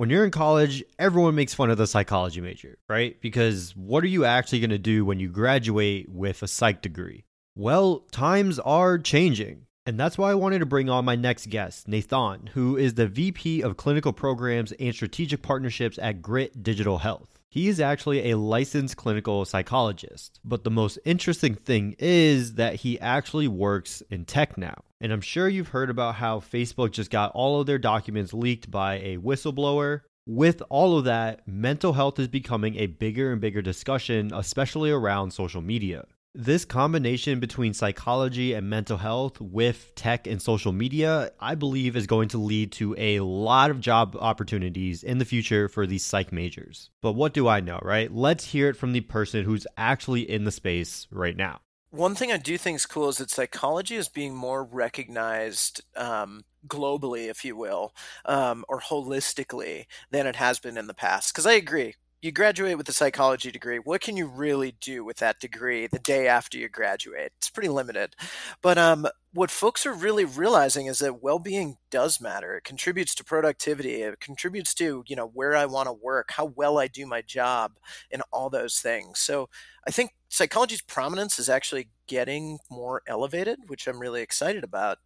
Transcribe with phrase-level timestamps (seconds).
[0.00, 3.20] When you're in college, everyone makes fun of the psychology major, right?
[3.20, 7.26] Because what are you actually going to do when you graduate with a psych degree?
[7.54, 9.66] Well, times are changing.
[9.84, 13.08] And that's why I wanted to bring on my next guest, Nathan, who is the
[13.08, 17.38] VP of Clinical Programs and Strategic Partnerships at Grit Digital Health.
[17.52, 23.00] He is actually a licensed clinical psychologist, but the most interesting thing is that he
[23.00, 24.84] actually works in tech now.
[25.00, 28.70] And I'm sure you've heard about how Facebook just got all of their documents leaked
[28.70, 30.02] by a whistleblower.
[30.26, 35.32] With all of that, mental health is becoming a bigger and bigger discussion, especially around
[35.32, 36.04] social media.
[36.34, 42.06] This combination between psychology and mental health with tech and social media, I believe, is
[42.06, 46.32] going to lead to a lot of job opportunities in the future for these psych
[46.32, 46.90] majors.
[47.02, 48.14] But what do I know, right?
[48.14, 51.62] Let's hear it from the person who's actually in the space right now.
[51.90, 56.44] One thing I do think is cool is that psychology is being more recognized um,
[56.68, 57.92] globally, if you will,
[58.24, 61.34] um, or holistically than it has been in the past.
[61.34, 63.78] Because I agree, you graduate with a psychology degree.
[63.78, 67.32] What can you really do with that degree the day after you graduate?
[67.38, 68.14] It's pretty limited.
[68.60, 72.56] But um, what folks are really realizing is that well-being does matter.
[72.56, 74.02] It contributes to productivity.
[74.02, 77.22] It contributes to you know where I want to work, how well I do my
[77.22, 77.78] job,
[78.10, 79.20] and all those things.
[79.20, 79.48] So
[79.86, 84.98] I think psychology's prominence is actually getting more elevated, which I'm really excited about.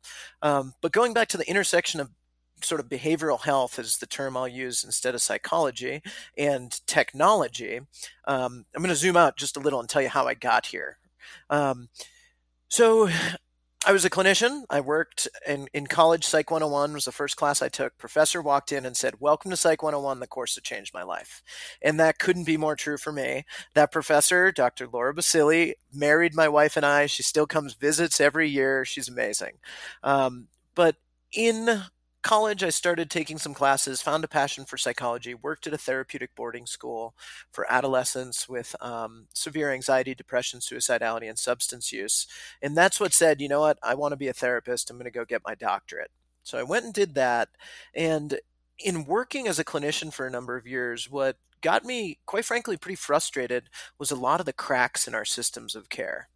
[0.43, 2.11] Um, but going back to the intersection of
[2.65, 6.03] sort of behavioral health is the term I'll use instead of psychology
[6.37, 7.81] and technology.
[8.27, 10.67] Um, I'm going to zoom out just a little and tell you how I got
[10.67, 10.99] here.
[11.51, 11.89] Um,
[12.69, 13.09] so,
[13.87, 14.63] I was a clinician.
[14.71, 16.25] I worked in, in college.
[16.25, 17.99] Psych 101 was the first class I took.
[17.99, 21.43] Professor walked in and said, Welcome to Psych 101, the course that changed my life.
[21.83, 23.45] And that couldn't be more true for me.
[23.75, 24.89] That professor, Dr.
[24.91, 27.05] Laura Basili, married my wife and I.
[27.05, 28.87] She still comes visits every year.
[28.87, 29.59] She's amazing.
[30.03, 30.97] Um, but
[31.31, 31.83] in
[32.25, 36.35] college, I started taking some classes, found a passion for psychology, worked at a therapeutic
[36.35, 37.15] boarding school
[37.53, 42.27] for adolescents with um, severe anxiety, depression, suicidality, and substance use.
[42.61, 44.91] And that's what said, you know what, I want to be a therapist.
[44.91, 46.11] I'm going to go get my doctorate.
[46.43, 47.51] So I went and did that.
[47.95, 48.41] And
[48.79, 52.77] in working as a clinician for a number of years, what got me, quite frankly,
[52.77, 56.29] pretty frustrated was a lot of the cracks in our systems of care.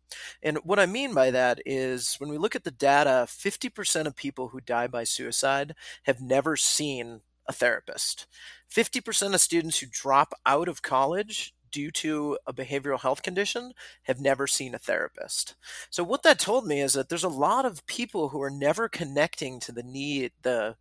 [0.42, 4.16] And what I mean by that is when we look at the data, 50% of
[4.16, 5.74] people who die by suicide
[6.04, 8.26] have never seen a therapist.
[8.74, 13.72] 50% of students who drop out of college due to a behavioral health condition
[14.04, 15.56] have never seen a therapist.
[15.90, 18.88] So what that told me is that there's a lot of people who are never
[18.88, 20.76] connecting to the need the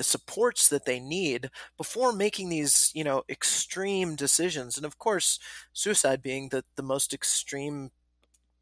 [0.00, 4.78] the supports that they need before making these, you know, extreme decisions.
[4.78, 5.38] And of course,
[5.74, 7.90] suicide being the, the most extreme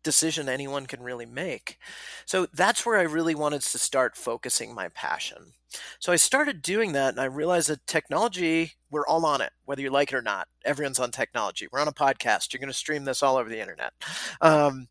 [0.03, 1.79] decision anyone can really make.
[2.27, 5.53] So that's where I really wanted to start focusing my passion.
[6.01, 9.83] So I started doing that and I realized that technology, we're all on it, whether
[9.83, 10.49] you like it or not.
[10.65, 11.69] Everyone's on technology.
[11.71, 12.53] We're on a podcast.
[12.53, 13.93] You're going to stream this all over the internet.
[14.41, 14.89] Um,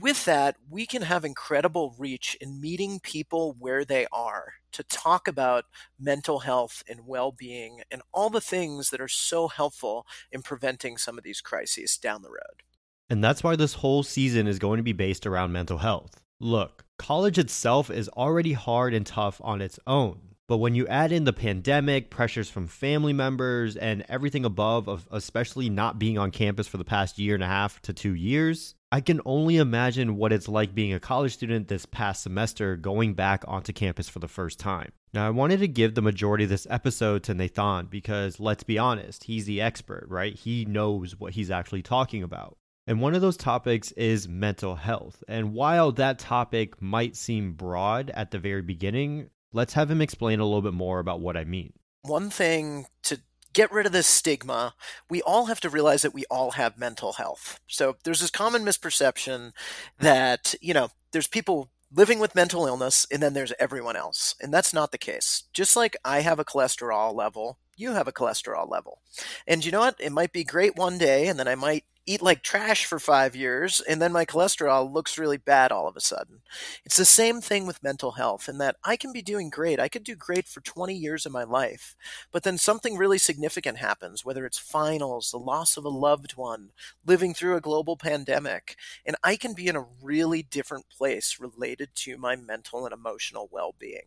[0.00, 5.28] with that, we can have incredible reach in meeting people where they are to talk
[5.28, 5.64] about
[5.98, 10.96] mental health and well being and all the things that are so helpful in preventing
[10.98, 12.62] some of these crises down the road.
[13.08, 16.20] And that's why this whole season is going to be based around mental health.
[16.40, 20.20] Look, college itself is already hard and tough on its own.
[20.48, 25.08] But when you add in the pandemic, pressures from family members, and everything above, of
[25.10, 28.75] especially not being on campus for the past year and a half to two years,
[28.92, 33.14] I can only imagine what it's like being a college student this past semester going
[33.14, 34.92] back onto campus for the first time.
[35.12, 38.78] Now, I wanted to give the majority of this episode to Nathan because let's be
[38.78, 40.34] honest, he's the expert, right?
[40.34, 42.58] He knows what he's actually talking about.
[42.86, 45.24] And one of those topics is mental health.
[45.26, 50.38] And while that topic might seem broad at the very beginning, let's have him explain
[50.38, 51.72] a little bit more about what I mean.
[52.02, 53.18] One thing to
[53.56, 54.74] get rid of this stigma,
[55.08, 57.58] we all have to realize that we all have mental health.
[57.66, 59.52] So there's this common misperception
[59.98, 64.34] that, you know, there's people living with mental illness and then there's everyone else.
[64.42, 65.44] And that's not the case.
[65.54, 69.00] Just like I have a cholesterol level, you have a cholesterol level.
[69.46, 69.96] And you know what?
[69.98, 73.34] It might be great one day and then I might eat like trash for five
[73.34, 76.40] years and then my cholesterol looks really bad all of a sudden.
[76.84, 79.80] It's the same thing with mental health in that I can be doing great.
[79.80, 81.96] I could do great for 20 years of my life,
[82.30, 86.70] but then something really significant happens, whether it's finals, the loss of a loved one,
[87.04, 91.90] living through a global pandemic, and I can be in a really different place related
[91.96, 94.06] to my mental and emotional well being.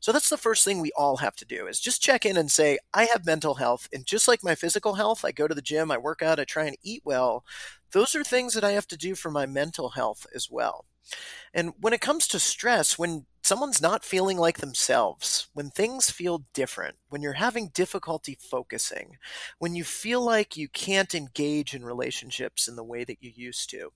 [0.00, 2.50] So that's the first thing we all have to do is just check in and
[2.50, 3.88] say, I have mental health.
[3.92, 6.44] And just like my physical health, I go to the gym, I work out, I
[6.44, 7.44] try and eat well
[7.94, 10.84] those are things that I have to do for my mental health as well.
[11.54, 16.44] And when it comes to stress, when someone's not feeling like themselves, when things feel
[16.54, 19.18] different, when you're having difficulty focusing,
[19.58, 23.70] when you feel like you can't engage in relationships in the way that you used
[23.70, 23.92] to,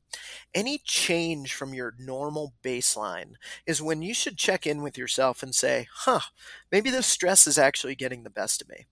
[0.54, 3.32] any change from your normal baseline
[3.66, 6.20] is when you should check in with yourself and say, huh,
[6.70, 8.86] maybe this stress is actually getting the best of me.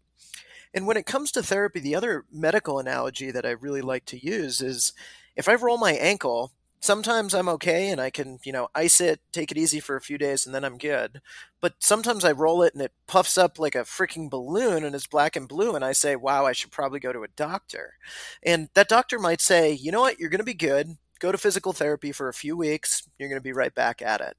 [0.77, 4.25] And when it comes to therapy, the other medical analogy that I really like to
[4.25, 4.93] use is
[5.35, 9.21] if I roll my ankle, sometimes I'm okay and I can, you know, ice it,
[9.33, 11.23] take it easy for a few days, and then I'm good.
[11.63, 15.07] But sometimes I roll it and it puffs up like a freaking balloon and it's
[15.07, 17.95] black and blue, and I say, wow, I should probably go to a doctor.
[18.43, 20.99] And that doctor might say, you know what, you're going to be good.
[21.19, 23.09] Go to physical therapy for a few weeks.
[23.19, 24.37] You're going to be right back at it.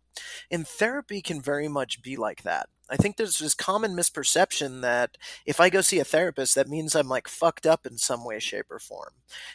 [0.52, 2.70] And therapy can very much be like that.
[2.90, 6.96] I think there's this common misperception that if I go see a therapist, that means
[6.96, 9.14] I'm like fucked up in some way, shape, or form.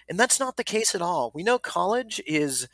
[0.09, 1.33] And that's not the case at all.
[1.35, 2.69] We know college is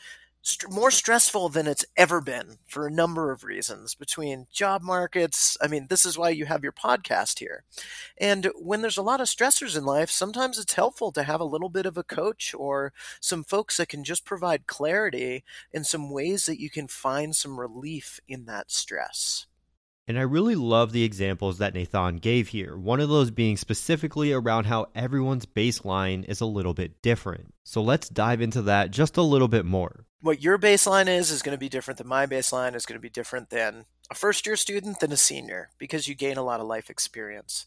[0.48, 5.56] st- more stressful than it's ever been for a number of reasons between job markets.
[5.60, 7.64] I mean, this is why you have your podcast here.
[8.18, 11.44] And when there's a lot of stressors in life, sometimes it's helpful to have a
[11.44, 16.10] little bit of a coach or some folks that can just provide clarity in some
[16.10, 19.46] ways that you can find some relief in that stress.
[20.08, 24.32] And I really love the examples that Nathan gave here, one of those being specifically
[24.32, 27.52] around how everyone's baseline is a little bit different.
[27.62, 30.06] So let's dive into that just a little bit more.
[30.22, 33.02] What your baseline is is going to be different than my baseline, is going to
[33.02, 36.60] be different than a first year student than a senior because you gain a lot
[36.60, 37.66] of life experience.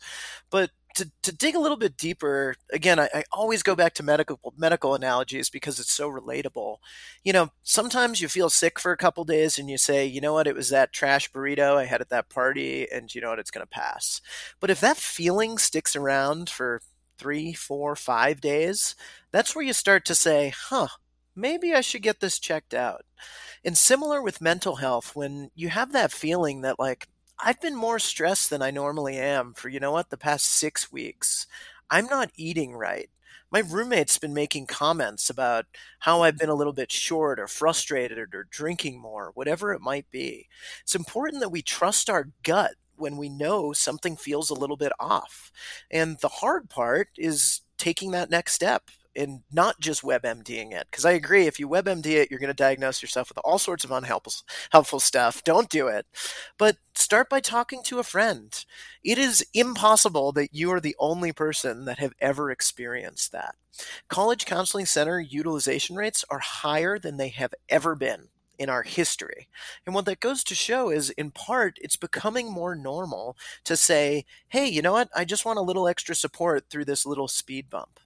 [0.50, 4.04] But to, to dig a little bit deeper, again, I, I, always go back to
[4.04, 6.78] medical medical analogies because it's so relatable.
[7.24, 10.34] You know, sometimes you feel sick for a couple days and you say, you know
[10.34, 13.40] what, it was that trash burrito I had at that party, and you know what,
[13.40, 14.22] it's going to pass.
[14.60, 16.82] But if that feeling sticks around for
[17.18, 18.96] three, four, five days,
[19.32, 20.88] that's where you start to say, huh,
[21.36, 23.06] maybe I should get this checked out.
[23.64, 27.08] And similar with mental health, when you have that feeling that like
[27.44, 30.92] I've been more stressed than I normally am for, you know what, the past six
[30.92, 31.48] weeks.
[31.90, 33.10] I'm not eating right.
[33.52, 35.66] My roommate's been making comments about
[36.00, 36.40] how I've mm-hmm.
[36.40, 40.48] been a little bit short or frustrated or drinking more, whatever it might be.
[40.84, 44.92] It's important that we trust our gut when we know something feels a little bit
[45.00, 45.52] off.
[45.90, 50.88] And the hard part is taking that next step and not just WebMDing it.
[50.90, 53.84] Because I agree, if you WebMD it, you're going to diagnose yourself with all sorts
[53.84, 54.34] of unhelpful
[54.72, 55.44] helpful stuff.
[55.44, 56.06] Don't do it.
[56.58, 58.64] But start by talking to a friend.
[59.04, 63.56] It is impossible that you are the only person that have ever experienced that.
[64.10, 68.28] College counseling center utilization rates are higher than they have ever been
[68.62, 69.48] in our history.
[69.88, 74.24] And what that goes to show is, in part, it's becoming more normal to say,
[74.50, 75.10] hey, you know what?
[75.16, 78.00] I just want a little extra support through this little speed bump.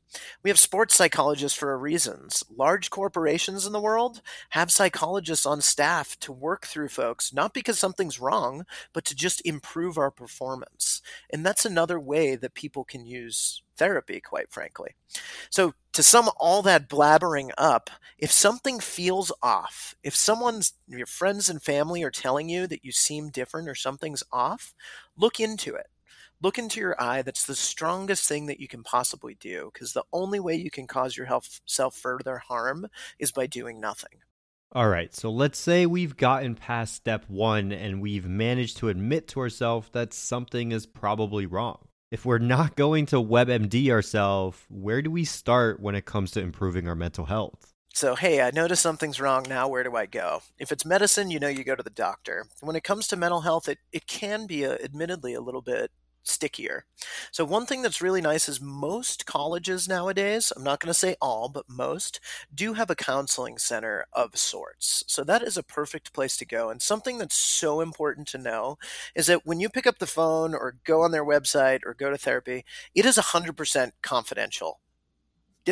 [0.43, 2.27] We have sports psychologists for a reason.
[2.55, 7.79] Large corporations in the world have psychologists on staff to work through folks, not because
[7.79, 11.01] something's wrong, but to just improve our performance.
[11.31, 14.91] And that's another way that people can use therapy, quite frankly.
[15.49, 21.49] So, to sum all that blabbering up, if something feels off, if someone's, your friends
[21.49, 24.73] and family are telling you that you seem different or something's off,
[25.17, 25.87] look into it.
[26.45, 27.23] Look into your eye.
[27.23, 30.85] That's the strongest thing that you can possibly do because the only way you can
[30.85, 32.85] cause yourself further harm
[33.17, 34.19] is by doing nothing.
[34.71, 39.27] All right, so let's say we've gotten past step one and we've managed to admit
[39.29, 45.01] to ourselves that something is probably wrong if we're not going to WebMD ourselves, where
[45.01, 47.73] do we start when it comes to improving our mental health?
[47.95, 49.67] So, hey, I notice something's wrong now.
[49.67, 50.41] Where do I go?
[50.59, 52.45] If it's medicine, you know you go to the doctor.
[52.61, 55.89] When it comes to mental health, it, it can be, a, admittedly, a little bit
[56.27, 56.85] stickier.
[57.31, 61.15] So, one thing that's really nice is most colleges nowadays, I'm not going to say
[61.21, 62.19] all, but most,
[62.53, 65.03] do have a counseling center of sorts.
[65.07, 66.69] So, that is a perfect place to go.
[66.69, 68.77] And something that's so important to know
[69.15, 72.09] is that when you pick up the phone or go on their website or go
[72.09, 74.79] to therapy, it is 100% confidential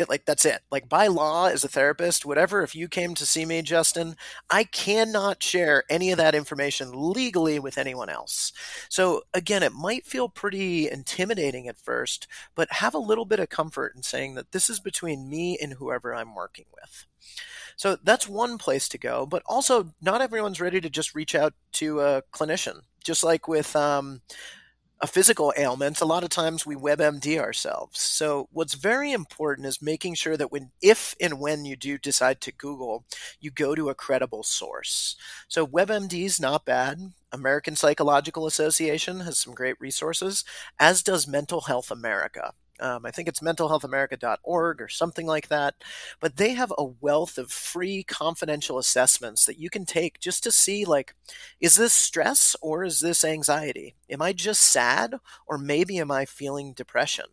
[0.08, 0.60] like that's it.
[0.70, 4.16] Like by law, as a therapist, whatever, if you came to see me, Justin,
[4.50, 8.52] I cannot share any of that information legally with anyone else.
[8.88, 13.48] So again, it might feel pretty intimidating at first, but have a little bit of
[13.48, 17.06] comfort in saying that this is between me and whoever I'm working with.
[17.76, 21.54] So that's one place to go, but also not everyone's ready to just reach out
[21.72, 22.80] to a clinician.
[23.02, 24.22] Just like with um,
[25.04, 28.00] a physical ailment, a lot of times we WebMD ourselves.
[28.00, 32.40] So what's very important is making sure that when, if and when you do decide
[32.40, 33.04] to Google,
[33.38, 35.14] you go to a credible source.
[35.46, 37.12] So WebMD is not bad.
[37.32, 40.42] American Psychological Association has some great resources,
[40.80, 42.54] as does Mental Health America.
[42.80, 45.74] Um, I think it's mentalhealthamerica.org or something like that.
[46.20, 50.52] But they have a wealth of free confidential assessments that you can take just to
[50.52, 51.14] see like,
[51.60, 53.94] is this stress or is this anxiety?
[54.10, 55.14] Am I just sad
[55.46, 57.26] or maybe am I feeling depression?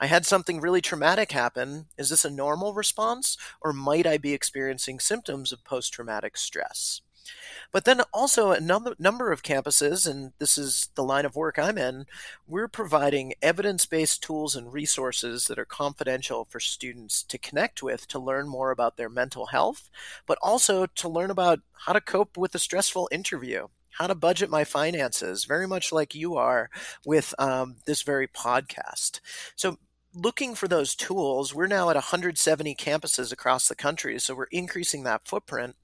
[0.00, 1.86] I had something really traumatic happen.
[1.98, 7.02] Is this a normal response or might I be experiencing symptoms of post traumatic stress?
[7.72, 11.58] But then also a number, number of campuses, and this is the line of work
[11.58, 12.06] I'm in,
[12.46, 18.06] we're providing evidence based tools and resources that are confidential for students to connect with
[18.08, 19.90] to learn more about their mental health,
[20.26, 23.68] but also to learn about how to cope with a stressful interview
[23.98, 26.68] how to budget my finances, very much like you are
[27.06, 29.20] with um, this very podcast.
[29.54, 29.78] So,
[30.16, 35.04] looking for those tools, we're now at 170 campuses across the country, so we're increasing
[35.04, 35.76] that footprint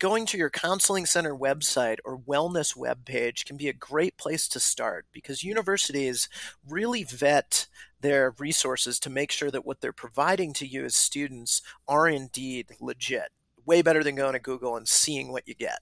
[0.00, 4.58] going to your counseling center website or wellness webpage can be a great place to
[4.58, 6.28] start because universities
[6.66, 7.66] really vet
[8.00, 12.66] their resources to make sure that what they're providing to you as students are indeed
[12.80, 13.28] legit.
[13.66, 15.80] Way better than going to Google and seeing what you get.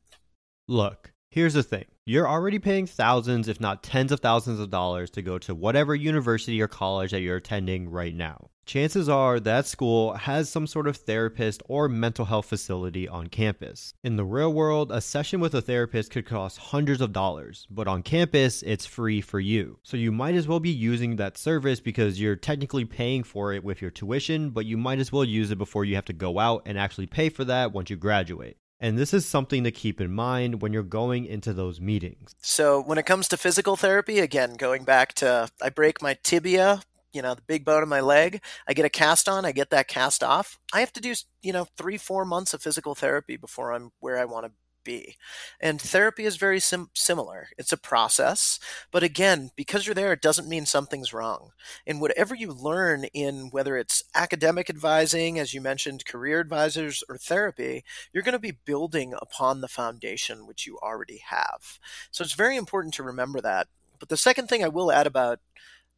[0.66, 5.10] Look, Here's the thing you're already paying thousands, if not tens of thousands of dollars
[5.10, 8.48] to go to whatever university or college that you're attending right now.
[8.64, 13.92] Chances are that school has some sort of therapist or mental health facility on campus.
[14.02, 17.88] In the real world, a session with a therapist could cost hundreds of dollars, but
[17.88, 19.78] on campus, it's free for you.
[19.82, 23.62] So you might as well be using that service because you're technically paying for it
[23.62, 26.38] with your tuition, but you might as well use it before you have to go
[26.38, 28.56] out and actually pay for that once you graduate.
[28.80, 32.34] And this is something to keep in mind when you're going into those meetings.
[32.40, 36.82] So, when it comes to physical therapy, again, going back to I break my tibia,
[37.12, 39.70] you know, the big bone in my leg, I get a cast on, I get
[39.70, 40.58] that cast off.
[40.72, 44.18] I have to do, you know, three, four months of physical therapy before I'm where
[44.18, 44.52] I want to
[44.84, 45.16] be.
[45.60, 47.48] And therapy is very sim- similar.
[47.58, 48.58] It's a process,
[48.90, 51.50] but again, because you're there, it doesn't mean something's wrong.
[51.86, 57.18] And whatever you learn in whether it's academic advising, as you mentioned, career advisors, or
[57.18, 61.78] therapy, you're going to be building upon the foundation which you already have.
[62.10, 63.68] So it's very important to remember that.
[63.98, 65.40] But the second thing I will add about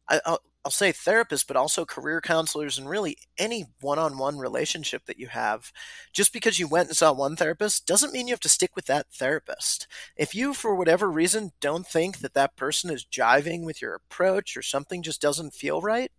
[0.09, 5.05] I, I'll say therapists, but also career counselors and really any one on one relationship
[5.07, 5.71] that you have.
[6.13, 8.85] Just because you went and saw one therapist doesn't mean you have to stick with
[8.85, 9.87] that therapist.
[10.15, 14.55] If you, for whatever reason, don't think that that person is jiving with your approach
[14.55, 16.11] or something just doesn't feel right,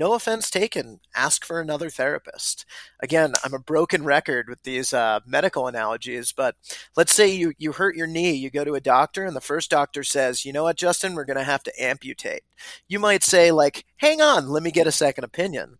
[0.00, 2.64] no offense taken, ask for another therapist.
[3.00, 6.56] Again, I'm a broken record with these uh, medical analogies, but
[6.96, 9.70] let's say you, you hurt your knee, you go to a doctor, and the first
[9.70, 12.42] doctor says, You know what, Justin, we're going to have to amputate.
[12.88, 15.76] You might say, like, hang on, let me get a second opinion.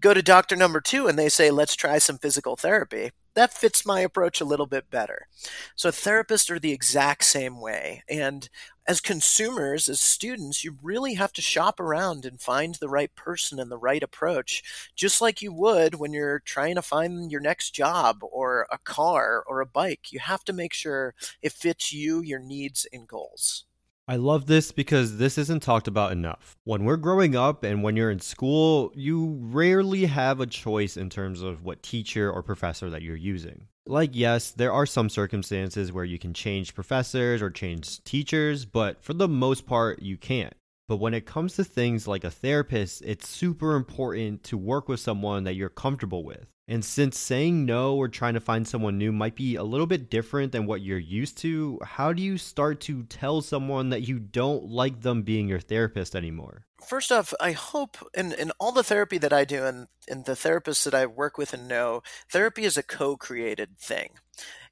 [0.00, 3.84] Go to doctor number two, and they say, Let's try some physical therapy that fits
[3.84, 5.26] my approach a little bit better.
[5.74, 8.02] So therapists are the exact same way.
[8.08, 8.48] And
[8.86, 13.58] as consumers, as students, you really have to shop around and find the right person
[13.58, 17.70] and the right approach, just like you would when you're trying to find your next
[17.70, 20.12] job or a car or a bike.
[20.12, 23.64] You have to make sure it fits you, your needs, and goals.
[24.06, 26.58] I love this because this isn't talked about enough.
[26.64, 31.08] When we're growing up and when you're in school, you rarely have a choice in
[31.08, 33.66] terms of what teacher or professor that you're using.
[33.86, 39.02] Like, yes, there are some circumstances where you can change professors or change teachers, but
[39.02, 40.54] for the most part, you can't.
[40.86, 45.00] But when it comes to things like a therapist, it's super important to work with
[45.00, 46.46] someone that you're comfortable with.
[46.66, 50.08] And since saying no or trying to find someone new might be a little bit
[50.08, 54.18] different than what you're used to, how do you start to tell someone that you
[54.18, 56.64] don't like them being your therapist anymore?
[56.86, 60.32] First off, I hope in, in all the therapy that I do and, and the
[60.32, 64.10] therapists that I work with and know, therapy is a co created thing.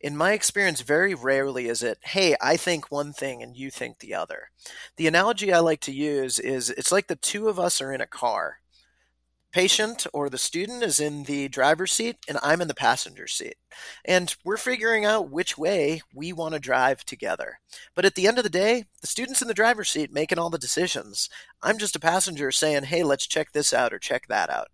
[0.01, 3.99] In my experience, very rarely is it, hey, I think one thing and you think
[3.99, 4.51] the other.
[4.97, 8.01] The analogy I like to use is it's like the two of us are in
[8.01, 8.59] a car
[9.52, 13.56] patient or the student is in the driver's seat and I'm in the passenger seat.
[14.04, 17.61] And we're figuring out which way we want to drive together.
[17.94, 20.50] But at the end of the day, the student's in the driver's seat making all
[20.50, 21.28] the decisions.
[21.62, 24.68] I'm just a passenger saying, hey, let's check this out or check that out.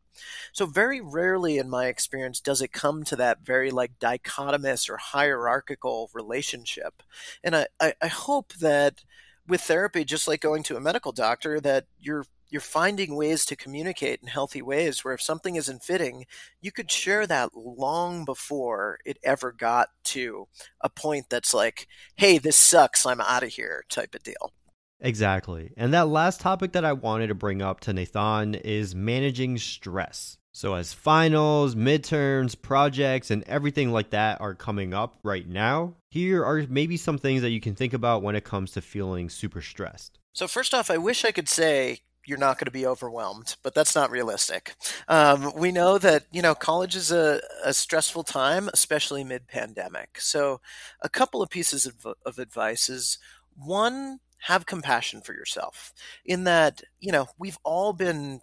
[0.52, 4.96] So, very rarely in my experience does it come to that very like dichotomous or
[4.96, 7.02] hierarchical relationship.
[7.44, 9.04] And I, I, I hope that
[9.46, 13.56] with therapy, just like going to a medical doctor, that you're you're finding ways to
[13.56, 16.26] communicate in healthy ways where if something isn't fitting,
[16.60, 20.48] you could share that long before it ever got to
[20.80, 21.86] a point that's like,
[22.16, 24.52] hey, this sucks, I'm out of here type of deal.
[25.00, 25.72] Exactly.
[25.76, 30.38] And that last topic that I wanted to bring up to Nathan is managing stress.
[30.52, 36.44] So, as finals, midterms, projects, and everything like that are coming up right now, here
[36.44, 39.62] are maybe some things that you can think about when it comes to feeling super
[39.62, 40.18] stressed.
[40.32, 43.74] So, first off, I wish I could say you're not going to be overwhelmed, but
[43.74, 44.74] that's not realistic.
[45.08, 50.20] Um, we know that you know college is a, a stressful time, especially mid-pandemic.
[50.20, 50.60] So,
[51.00, 53.18] a couple of pieces of, of advice is
[53.56, 55.92] one: have compassion for yourself.
[56.24, 58.40] In that, you know, we've all been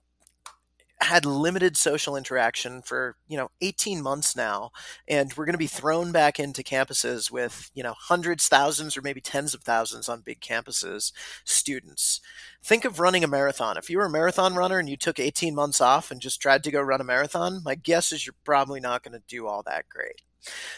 [1.02, 4.72] had limited social interaction for you know 18 months now
[5.08, 9.02] and we're going to be thrown back into campuses with you know hundreds thousands or
[9.02, 11.12] maybe tens of thousands on big campuses
[11.44, 12.22] students.
[12.64, 13.78] Think of running a marathon.
[13.78, 16.64] If you were a marathon runner and you took 18 months off and just tried
[16.64, 19.64] to go run a marathon my guess is you're probably not going to do all
[19.64, 20.22] that great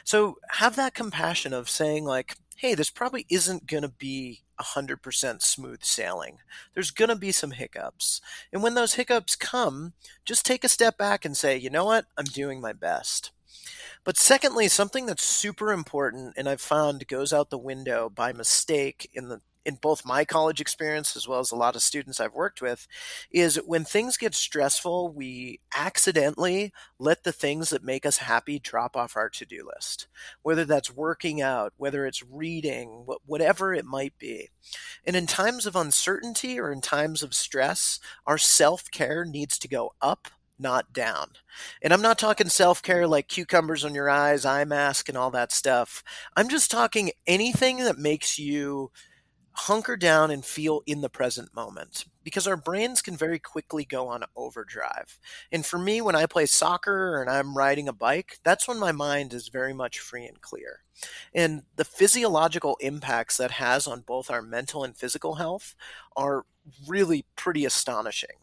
[0.04, 5.42] so have that compassion of saying like hey this probably isn't going to be 100%
[5.42, 6.40] smooth sailing.
[6.74, 8.22] There's going to be some hiccups.
[8.52, 9.94] And when those hiccups come,
[10.26, 12.06] just take a step back and say, you know what?
[12.18, 13.32] I'm doing my best.
[14.04, 19.10] But secondly, something that's super important and I've found goes out the window by mistake
[19.14, 22.34] in the in both my college experience as well as a lot of students I've
[22.34, 22.88] worked with
[23.30, 28.96] is when things get stressful, we accidentally let the things that make us happy drop
[28.96, 30.08] off our to do list.
[30.42, 34.50] Whether that's working out, whether it's reading, whatever it might be.
[35.06, 39.68] And in times of uncertainty or in times of stress, our self care needs to
[39.68, 41.32] go up not down.
[41.82, 45.32] And I'm not talking self care like cucumbers on your eyes, eye mask, and all
[45.32, 46.04] that stuff.
[46.38, 48.92] I'm just talking anything that makes you
[49.58, 54.08] hunker down and feel in the present moment because our brains can very quickly go
[54.08, 55.20] on overdrive.
[55.52, 58.92] And for me, when I play soccer and I'm riding a bike, that's when my
[58.92, 60.82] mind is very much free and clear.
[61.34, 65.76] And the physiological impacts that has on both our mental and physical health
[66.16, 66.46] are
[66.88, 68.38] really pretty astonishing.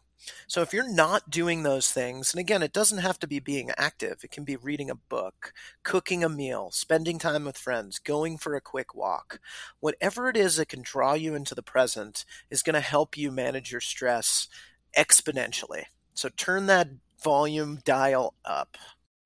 [0.47, 3.71] So if you're not doing those things, and again, it doesn't have to be being
[3.76, 5.52] active, it can be reading a book,
[5.83, 9.40] cooking a meal, spending time with friends, going for a quick walk.
[9.81, 13.31] Whatever it is that can draw you into the present is going to help you
[13.31, 14.49] manage your stress
[14.97, 15.85] exponentially.
[16.14, 16.88] So turn that
[17.23, 18.76] volume dial up.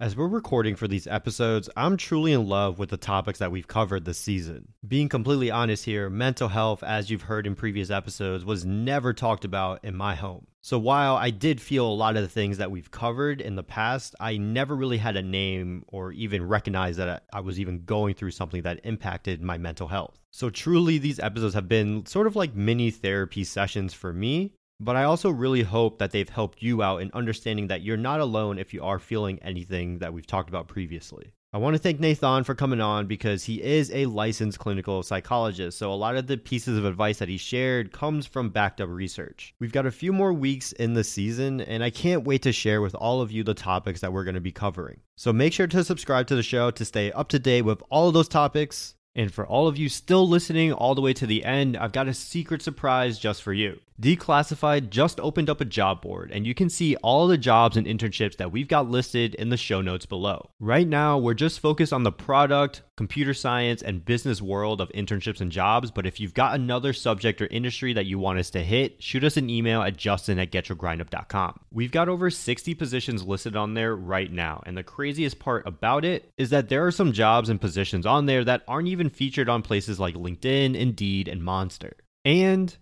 [0.01, 3.67] As we're recording for these episodes, I'm truly in love with the topics that we've
[3.67, 4.69] covered this season.
[4.87, 9.45] Being completely honest here, mental health, as you've heard in previous episodes, was never talked
[9.45, 10.47] about in my home.
[10.61, 13.65] So while I did feel a lot of the things that we've covered in the
[13.65, 18.15] past, I never really had a name or even recognized that I was even going
[18.15, 20.21] through something that impacted my mental health.
[20.31, 24.97] So truly, these episodes have been sort of like mini therapy sessions for me but
[24.97, 28.59] I also really hope that they've helped you out in understanding that you're not alone
[28.59, 31.33] if you are feeling anything that we've talked about previously.
[31.51, 35.79] I want to thank Nathan for coming on because he is a licensed clinical psychologist.
[35.79, 38.91] So a lot of the pieces of advice that he shared comes from backed up
[38.91, 39.55] research.
[39.59, 42.83] We've got a few more weeks in the season and I can't wait to share
[42.83, 45.01] with all of you the topics that we're going to be covering.
[45.17, 48.09] So make sure to subscribe to the show to stay up to date with all
[48.09, 48.95] of those topics.
[49.15, 52.09] And for all of you still listening all the way to the end, I've got
[52.09, 53.81] a secret surprise just for you.
[54.01, 57.85] Declassified just opened up a job board, and you can see all the jobs and
[57.85, 60.51] internships that we've got listed in the show notes below.
[60.61, 65.41] Right now, we're just focused on the product, computer science, and business world of internships
[65.41, 68.63] and jobs, but if you've got another subject or industry that you want us to
[68.63, 71.59] hit, shoot us an email at justin at getyourgrindup.com.
[71.73, 76.05] We've got over 60 positions listed on there right now, and the craziest part about
[76.05, 79.49] it is that there are some jobs and positions on there that aren't even featured
[79.49, 81.97] on places like LinkedIn, Indeed, and Monster.
[82.25, 82.77] And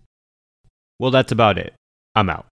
[0.99, 1.73] well, that's about it.
[2.15, 2.47] I'm out.